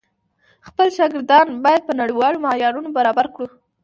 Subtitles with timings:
[0.67, 3.47] خپل شاګردان بايد په نړيوالو معيارونو برابر کړو.